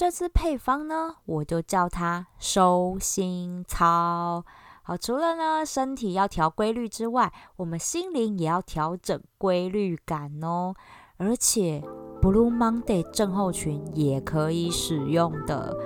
[0.00, 4.42] 这次配方呢，我就叫它收心操。
[4.82, 10.74] 好，除了呢身体要调规律之外，我们心灵也要调整规律感哦。
[11.18, 11.82] 而且
[12.22, 15.76] Blue Monday 症候群也可以使用的。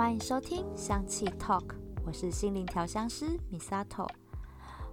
[0.00, 1.74] 欢迎收听香气 Talk，
[2.06, 4.08] 我是心灵调香师 Misato。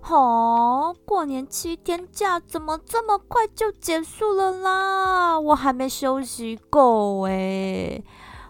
[0.09, 5.39] 哦，过年七天假怎么这么快就结束了啦？
[5.39, 8.03] 我还没休息够哎！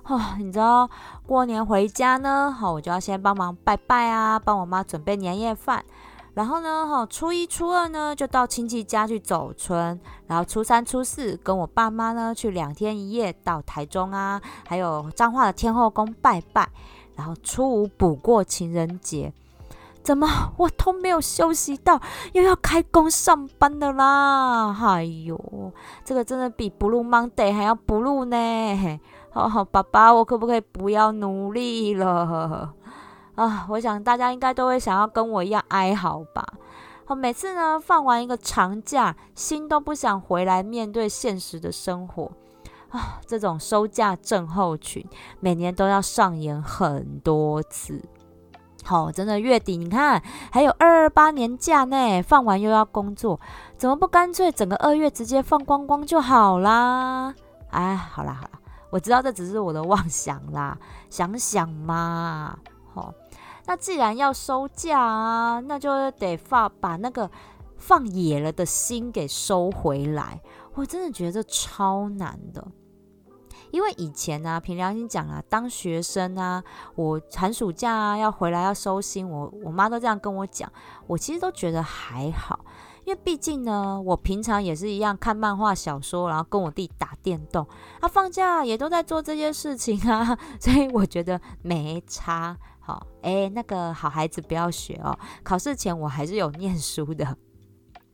[0.05, 0.89] 哦，你知道
[1.27, 5.85] 过年回家呢，好，我就要先帮忙拜拜啊，帮我妈准备年夜饭。
[6.37, 9.99] 然后呢，哈，初一、初二呢，就到亲戚家去走春。
[10.27, 16.69] 然后初三、初四跟我爸妈呢，去两天一夜到台中啊，还有彰化的天后宫拜拜。
[17.15, 19.33] 然后初五补过情人节。
[20.03, 21.99] 怎么我都没有休息到，
[22.33, 24.77] 又要开工上班的啦！
[24.79, 25.73] 哎呦，
[26.05, 28.99] 这个真的比 Blue Monday 还要 Blue 呢！
[29.31, 32.75] 好好，爸爸，我可不可以不要努力了？
[33.37, 36.43] 啊，我想大家应该都会想要跟我一样哀嚎吧。
[37.05, 42.31] 好，每次呢放完一个长假，心都不想回来面对现实的生活
[42.89, 43.21] 啊！
[43.27, 45.07] 这种收假症候群，
[45.39, 48.03] 每年都要上演很多次。
[48.83, 53.39] 好，真的月底你看还有二二八年假呢，放完又要工作，
[53.77, 57.33] 怎么不干脆整个二月直接放光光就好啦？
[57.69, 60.77] 哎，好啦好啦，我知道这只是我的妄想啦，
[61.09, 62.57] 想想嘛。
[63.67, 67.29] 那既然要收假啊，那就得放把那个
[67.77, 70.41] 放野了的心给收回来。
[70.73, 72.65] 我真的觉得超难的。
[73.71, 76.63] 因为以前呢，凭良心讲啊，当学生啊，
[76.95, 80.71] 我寒暑假啊要回来要收心，我我妈都这样跟我讲，
[81.05, 82.61] 我其实都觉得还好，
[83.03, 87.67] 因为毕竟呢，我平常也是一样看漫画小说，然后跟我弟打电动，
[87.99, 92.55] 啊放假也都在做这些事情啊，所以我觉得没差。
[92.87, 97.37] 好，哎，那个好孩子不要学哦，考试前我还是有念书的。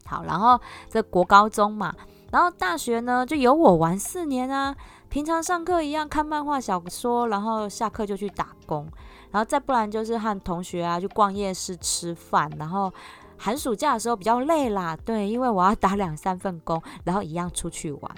[0.04, 1.94] 好，然后这国高中嘛，
[2.32, 4.76] 然后大学呢就由我玩四年啊。
[5.10, 8.90] 平常上课一样看漫画小说，然后下课就去打工，
[9.30, 12.92] 然后再不然就是和同学啊去逛夜市吃饭，然后
[13.38, 18.12] 寒暑假的时候比较累啦，对，因为我要打两三份工，然后一样出去玩。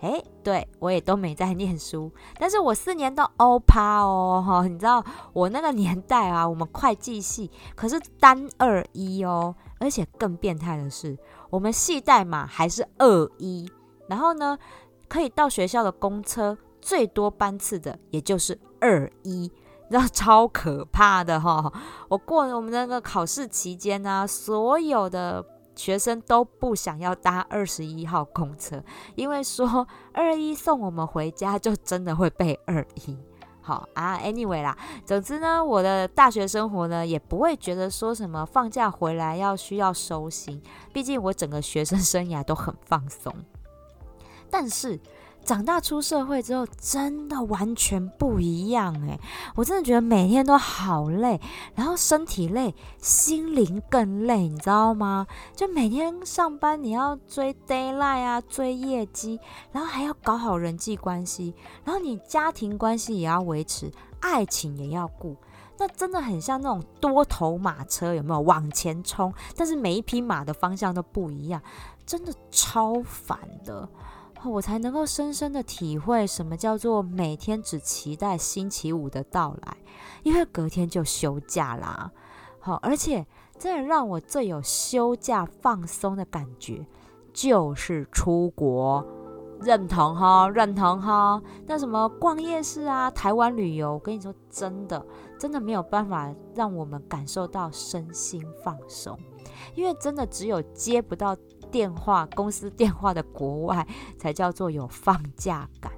[0.00, 11.18] 诶，对我也都没在念书，但是我四年都欧趴哦，哈，你知道我那个年代啊，我们会计系可是单二一哦，而且更变态的是，
[11.50, 13.70] 我们系代码还是二一，
[14.08, 14.58] 然后呢？
[15.08, 19.50] 可以到学校的公车最多班次的，也就是二一，
[19.88, 21.72] 你知道超可怕的哈！
[22.08, 25.44] 我过我们那个考试期间呢，所有的
[25.80, 33.16] 学生都不想要搭二十一号公车，因为说 二一送我们回家就真的会被二一。
[33.62, 34.76] 好啊，anyway 啦，
[35.06, 40.60] 总之呢，我的大学生活呢，也不会觉得说什么放假回来要需要收心，
[40.92, 43.34] 毕竟我整个学生生涯都很放松。
[44.50, 45.00] 但是
[45.44, 49.18] 长大出社会之后，真的完全不一样诶，
[49.56, 51.40] 我真的觉得每天都好累，
[51.74, 55.26] 然后身体累，心灵更累，你知道吗？
[55.56, 59.40] 就每天上班你要追 d a y l i g h t 啊，追业绩，
[59.72, 63.90] 然后还要搞好人际关系，然后你家庭关系也要维持，
[64.20, 65.36] 爱情也要顾，
[65.78, 69.32] 那真的很像那种多头马车，有没有往前冲？
[69.56, 71.60] 但是每一匹马的方向都不一样，
[72.06, 73.88] 真的超烦的。
[74.48, 79.76] 我才能够深深的体会什么叫做每天只期待星期五的到来，
[80.22, 82.10] 因为隔天就休假啦。
[82.58, 83.26] 好，而且
[83.58, 86.86] 真的让我最有休假放松的感觉，
[87.32, 89.06] 就是出国。
[89.60, 91.42] 认同哈，认同哈。
[91.66, 95.04] 那什么逛夜市啊，台湾旅游，我跟你说，真的
[95.38, 99.18] 真的没有办法让我们感受到身心放松，
[99.74, 101.36] 因为真的只有接不到。
[101.70, 103.86] 电话公司电话的国外
[104.18, 105.92] 才叫做有放假感，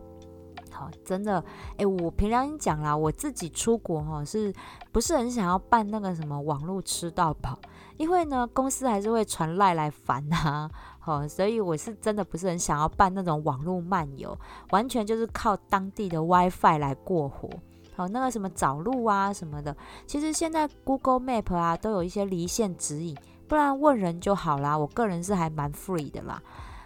[0.70, 1.42] 好，真的，
[1.76, 4.52] 哎，我平常讲啦，我自己出国哈，是
[4.90, 7.58] 不是很想要办那个什么网络吃到饱？
[7.98, 14.36] 因为呢，公司还是会传赖来烦啊， 好，所以我是真的不是很想要办那种网络漫游，
[14.70, 17.48] 完全就是靠当地的 WiFi 来过活。
[17.94, 19.76] 好，那个什么找路啊什么的，
[20.06, 23.14] 其实现在 Google Map 啊都有一些离线指引。
[23.48, 26.42] 不然问人就好啦，我个人是还蛮 free 的啦。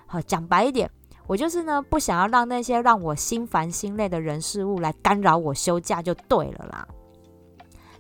[0.06, 0.91] 好，讲白一点，
[1.26, 6.88] 我就是呢不想要让那些让我心烦心累的人事物来干扰我休假就对了啦。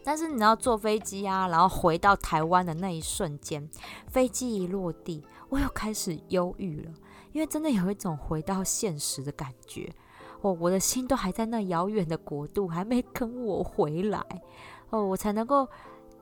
[0.04, 3.68] 但是你要坐飞机啊，然后回到台湾的那一瞬间，
[4.06, 6.92] 飞机一落地，我又开始忧郁了，
[7.32, 9.92] 因为真的有一种回到现实的感觉。
[10.42, 14.20] 哦，我的心都还在那遥远的国度，还没跟我回来。
[14.90, 15.68] 哦，我才能够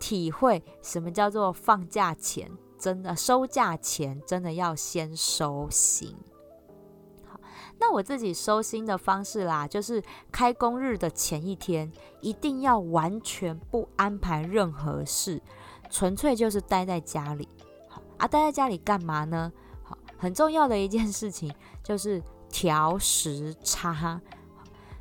[0.04, 6.14] 体会什么叫做放假前真的收假前真的要先收心。
[7.26, 7.40] 好
[7.78, 11.90] 那我自己收心的方式啦，就是开工日的前一天，
[12.20, 15.40] 一定要完全不安排任何事，
[15.88, 17.48] 纯粹就是待在家里。
[17.88, 19.50] 好啊，待在家里干嘛呢？
[19.82, 21.50] 好，很重要的一件事情
[21.82, 24.20] 就是调时差。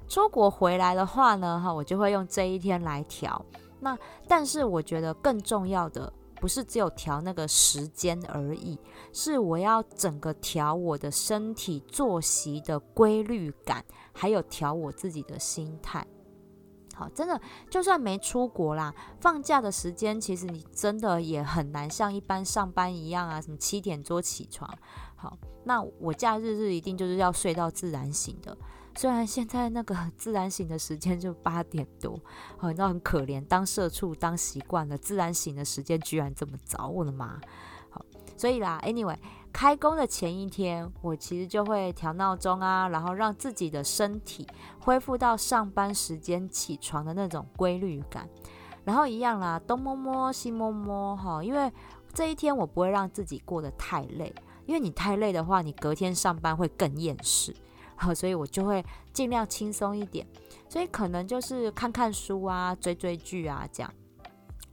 [0.08, 3.46] 出国回来的话呢，哈，我就会用这一天来调。
[3.84, 3.96] 那
[4.28, 6.12] 但是我觉得更重要的。
[6.42, 8.78] 不是只有调那个时间而已，
[9.14, 13.82] 是我要整个调我的身体作息的规律感，
[14.12, 16.06] 还有调我自己的心态。
[16.94, 17.40] 好，真的，
[17.70, 24.70] 就算没出国啦，放假的时间，其实你真的也很难像一般上班一样啊，什么七点多起床。
[25.16, 28.58] 好，那我假日日一定就是要睡到自然醒的。
[28.96, 32.14] 虽然现在那个 自然醒的时间就八点多，
[32.60, 37.40] 哦，你知道很可怜，当社畜当习惯了，自然醒的时间居然这么早，我的妈！
[37.90, 38.04] 好，
[38.38, 39.18] 所以啦，anyway，
[39.52, 44.48] 开工的前一天，我其实就会调闹钟啊，然后让自己的身体
[44.80, 48.30] 恢复到上班时间起床的那种规律感，
[48.86, 51.72] 然后一样啦，东摸摸西摸摸，哈，因为
[52.14, 54.34] 这一天我不会让自己过得太累，
[54.66, 57.54] 因为你太累的话，你隔天上班会更厌世。
[57.96, 60.28] 好，所以我就会尽量轻松一点，
[60.68, 63.94] 所以可能就是看看书啊，追追剧啊，这样。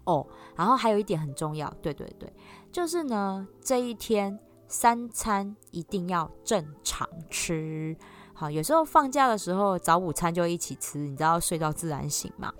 [0.04, 0.26] 哦，
[0.56, 2.32] 然后还有一点很重要，对对对，
[2.72, 4.36] 就是呢，这一天
[4.66, 7.96] 三餐一定要正常吃。
[8.32, 12.52] 好，有时候放假的时候早午餐就一起吃，你知道睡到自然醒嘛。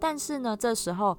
[0.00, 1.16] 但是呢，这时候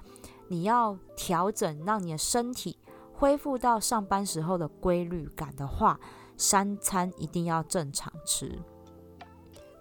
[0.48, 2.78] 你要调整，让你的身体
[3.14, 6.00] 恢复到上班时候的规律感的话，
[6.36, 8.60] 三餐一定要正常吃。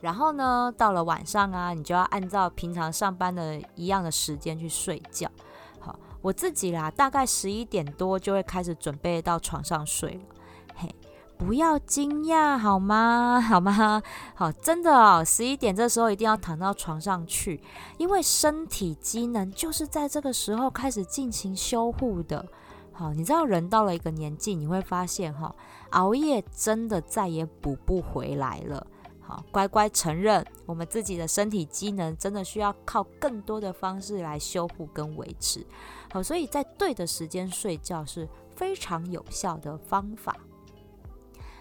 [0.00, 5.29] 然后呢，到了晚上啊，你就要按照平常上班的一样的时间去睡觉。
[5.81, 10.21] 好，我自己啦，大概十一点多就会开始准备到床上睡了。
[10.77, 10.95] 嘿，
[11.37, 13.41] 不要惊讶好吗？
[13.43, 14.03] 好吗？
[14.35, 17.61] 好，真的哦，十一点这时候一定要躺到床上去，
[17.97, 22.47] 因为身体机能就是在这个时候开始进行修护的。
[22.93, 25.55] 好，你知道人到了一个年纪，你会发现哈，
[25.91, 28.87] 熬夜真的再也补不回来了。
[29.28, 35.66] 好，乖乖承认，我们自己的身体机能真的需要靠更多的方式来修复跟维持。
[36.10, 38.26] 好，所以在对的时间睡觉是
[38.56, 40.34] 非常有效的方法。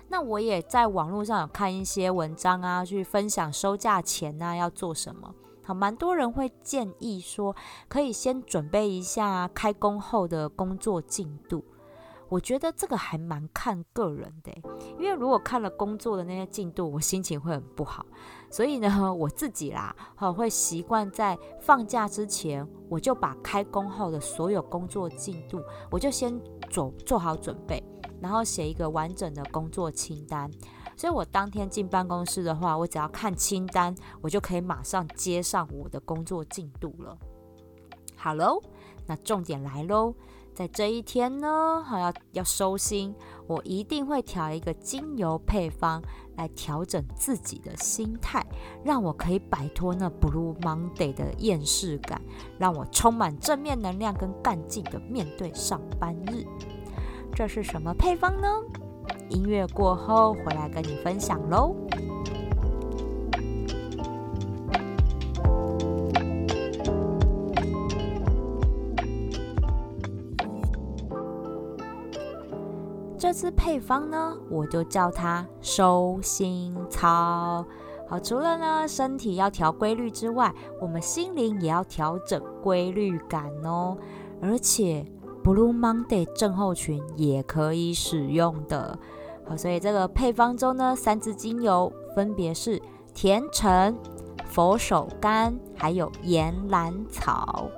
[0.07, 5.35] 那我也在网络上有看一些文章啊，去分享收假前啊要做什么。
[5.61, 7.53] 好，蛮多人会建议说，
[7.89, 11.61] 可以先准备一下开工后的工作进度。
[12.29, 14.51] 我觉得这个还蛮看个人的，
[15.00, 18.06] 因为如果看了工作的那些进度，我心情会很不好。
[18.51, 19.95] 所以呢， 我自己啦，
[20.35, 26.38] 会习惯在放假之前，我就把开工后的所有工作进度，我就先
[26.69, 27.81] 做做好准备，
[28.19, 30.51] 然后写一个完整的工作清单。
[30.97, 37.18] 所以我当天进办公室的话，我只要看清单，我就可以马上接上我的工作进度了。
[38.15, 38.59] 好喽，
[39.05, 40.13] 那重点来喽。
[40.57, 43.13] 在这一天呢，哈要要收心，
[43.45, 46.01] 我一定会调一个精油配方
[46.35, 48.43] 来调整自己的心态，
[48.83, 52.19] 让我可以摆脱那 Blue Monday 的厌世感，
[52.57, 56.43] 让我充满正面能量跟干劲的面对上班日。
[57.35, 58.47] 这是什么配方呢？
[59.29, 61.75] 音乐过后回来跟你分享喽。
[73.27, 77.65] 这支配方呢，我就叫它收心操。
[78.07, 83.98] 好，除了呢身体要调规律之外，我们心灵也要调整规律感哦。
[84.41, 85.05] 而且
[85.43, 88.98] Blue Monday 症候群也可以使用的。
[89.46, 92.81] 好，所以这个配方中呢，三支精油分别是
[93.13, 93.93] 甜橙、
[94.46, 97.69] 佛手柑，还有岩兰草。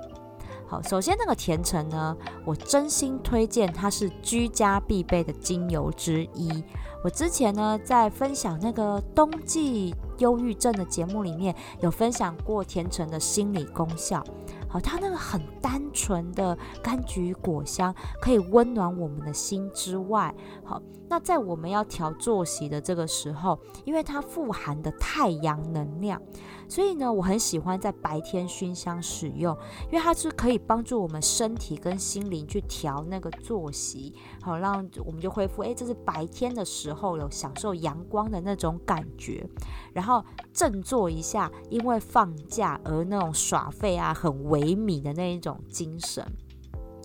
[0.70, 6.64] 好，首先那个甜橙呢，我真心推荐，它是居家必备的精油之一。
[7.02, 14.22] 我之前呢在分享那个冬季忧郁症的节目里面，有分享过甜橙的心理功效。
[14.68, 26.22] 好，它那个很单纯的柑橘果香，可以温暖我们的心之外，好，那在我们要调作息的这个时候，因为它富含的太阳能量，
[26.68, 29.52] 所以呢，我很喜欢在白天熏香使用，
[29.90, 35.62] 因为它是可以帮助我们身体跟心灵去调那个作息，好让我们就恢复。
[35.62, 39.44] 哎，这是白天的时候有享受阳光的那种感觉，
[39.92, 46.24] 然后振作一下，因为放假而那种耍废啊、很萎靡的那一种精神。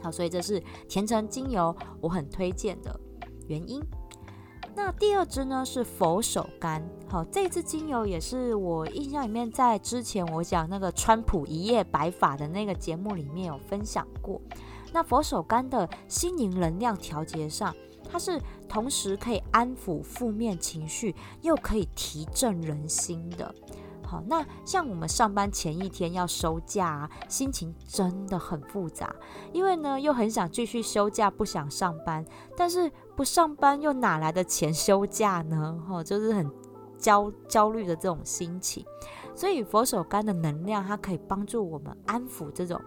[0.03, 2.99] 好，所以这是甜橙精油，我很推荐的。
[3.47, 3.79] 原因，
[4.75, 6.81] 那第二支呢是佛手柑。
[7.07, 14.41] 好，这支精油也是我印象里面，在之前我讲那个川普一夜白发的那个节目里面有分享过。
[14.91, 17.73] 那佛手柑的心灵能量调节上，
[18.11, 23.55] 它是同时可以安抚负面情绪，又可以提振人心的。
[24.05, 29.13] 好，那像我们上班前一天要收假，啊，心情真的很复杂，
[29.51, 32.23] 因为呢又很想继续休假，不想上班，
[32.55, 35.81] 但是不上班又哪来的钱休假呢？
[35.87, 36.49] 哈，就是很
[36.97, 38.85] 焦焦虑的这种心情。
[39.35, 42.79] 所以佛手柑的能量，它可以帮助我们安抚这种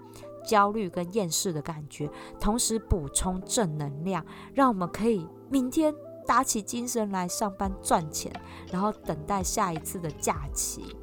[0.46, 2.10] 焦虑跟厌世的感觉，
[2.40, 5.94] 同时补充正能量，让我们可以明天
[6.26, 8.32] 打起精神来上班赚钱，
[8.72, 10.96] 然后等待下一次的假期。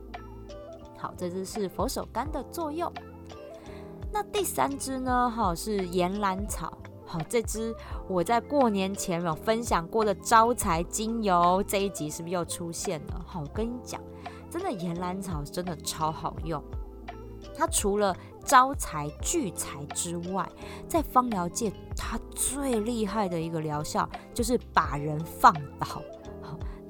[1.06, 2.92] 好，这只是佛手柑的作用。
[4.12, 5.30] 那第三支呢？
[5.30, 6.76] 哈，是岩兰草。
[7.06, 7.76] 好，这支
[8.08, 13.24] 我在过年前有分享过的招财精油，这一集是不是又出现了？
[13.24, 14.02] 好，我跟你讲，
[14.50, 16.60] 真的岩兰草真的超好用。
[17.56, 20.50] 它除了招财聚财之外，
[20.88, 26.02] 在芳疗界，它最厉害的一个疗效就是把人放倒。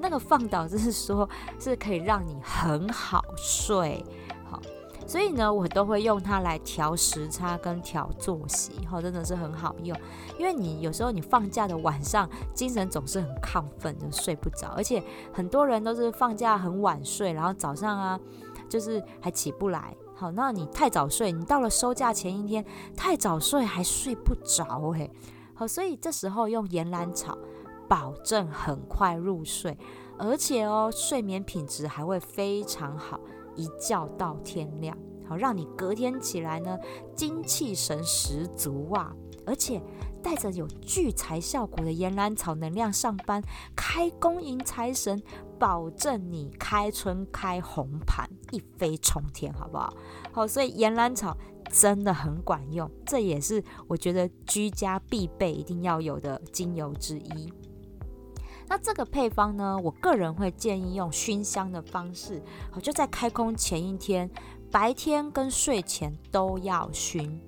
[0.06, 1.28] 那个放倒就是说，
[1.60, 4.06] 是可以让你很好睡，
[4.48, 4.62] 好，
[5.08, 9.98] 所以呢，我都会用它来调时差跟调作息，哈，真的是很好用。
[10.38, 18.20] 因为你有时候你放假的晚上，精神总是很亢奋，就睡不着，而且很多人都是放假很晚睡，然后早上啊，
[18.70, 19.98] 就是还起不来。
[20.14, 22.64] 好，那你太早睡，你到了收假前一天
[22.96, 25.12] 太早睡还睡不着，诶。
[25.56, 27.36] 好，所以这时候用岩兰草。
[27.88, 29.78] 保证很快入睡，
[30.18, 33.20] 而且哦，睡眠品质还会非常好，
[33.56, 36.78] 一觉到天亮，好让你隔天起来呢
[37.16, 39.14] 精气神十足啊！
[39.46, 39.80] 而且
[40.24, 43.44] 带着有聚财效果的岩兰草能量上班，
[43.76, 45.22] 开工迎财神，
[45.60, 49.94] 保证你开春开红盘，一飞冲天，好不好？
[50.32, 51.38] 好，所以岩兰草
[51.70, 57.54] 真的很管用，这也是我觉得居家必备、一定要有的精油之一。
[58.68, 62.42] 那这个配方呢，我个人会建议用熏香的方式，
[62.72, 64.30] 好就在开工前一天，
[64.72, 67.40] 白天跟睡前都要熏。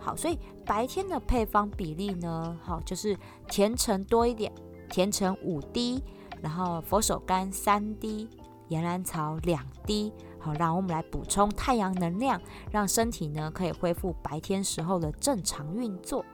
[0.00, 3.16] 好，所以白天的配方比例呢，好就是
[3.48, 4.52] 甜橙多一点，
[4.88, 6.02] 甜橙五滴，
[6.40, 8.28] 然后佛手柑三滴，
[8.68, 12.40] 岩兰草两滴，好让我们来补充太阳能量，
[12.72, 16.24] 让身体呢可以恢复白天时候的正常运作。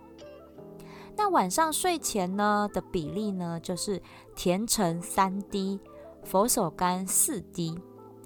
[1.18, 4.00] 那晚上睡前呢的比例呢，就是
[4.36, 5.80] 甜橙三滴，
[6.22, 7.76] 佛手柑四滴，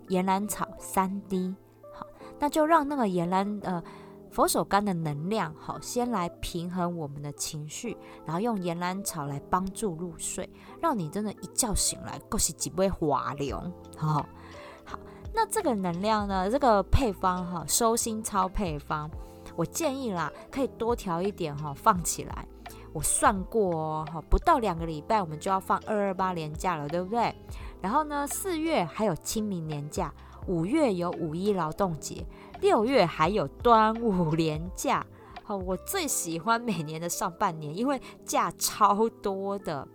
[0.08, 1.54] 岩兰草三滴。
[1.94, 2.06] 好，
[2.38, 3.82] 那就让那个岩兰呃
[4.30, 7.96] 佛手柑的能量好，先来平衡我们的情绪，
[8.26, 10.46] 然后用岩兰草来帮助入睡，
[10.78, 13.56] 让你真的一觉醒来，够是几杯滑流。
[13.96, 14.26] 好，
[14.84, 14.98] 好，
[15.32, 19.10] 那这个能量呢，这个配方哈，收心操配方，
[19.56, 22.46] 我建议啦，可以多调一点哈，放起来。
[22.92, 27.34] 我算过哦，哈，不到两个礼拜，我们就要放二二八年假了，对不对？
[27.80, 30.12] 然后呢，四月还有清明年假，
[30.46, 32.26] 五月有五一劳动节，
[32.60, 35.04] 六月还有端午年假。
[35.42, 39.88] 好，我最喜欢每年的上半年，因为假超多的。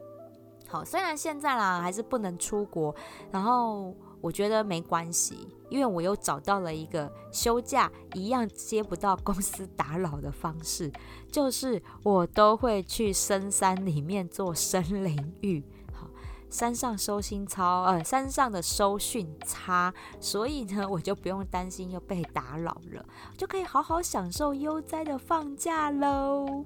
[0.67, 2.95] 好，虽然现在啦还是不能出国，
[3.31, 3.93] 然后。
[4.27, 10.91] 我觉得没关系，因为我又找到了一个休假一样接不到公司打扰的方式，
[11.31, 16.10] 就是我都会去深山里面做森林浴，好，
[16.50, 23.05] 山上收心操，呃，山上的收讯差，所以呢， 我就不用担心又被打扰了，
[23.38, 26.65] 就可以好好享受悠哉的放假喽。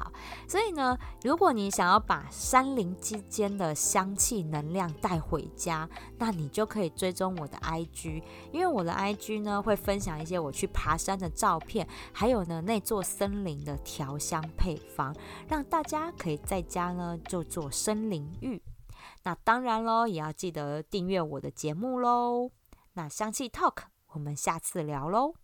[0.00, 0.10] 好，
[0.48, 15.14] 所以呢，如果你想要把山林之间的香气能量带回家，那你就可以追踪我的 IG，因为我的 IG 呢会分享一些我去爬山的照片，还有呢那座森林的调香配方，
[15.48, 18.62] 让大家可以在家呢就做森林浴。
[19.24, 22.50] 那当然喽，也要记得订阅我的节目喽。
[22.94, 23.82] 那香气 Talk，
[24.14, 25.34] 我们下次聊喽。